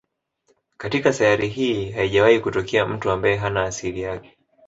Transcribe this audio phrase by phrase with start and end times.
[0.77, 4.37] Katika sayari hii haijawahi kutokea mtu ambaye hana asili yake